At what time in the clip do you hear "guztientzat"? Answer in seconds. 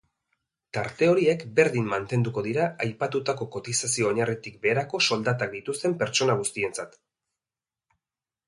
6.43-7.01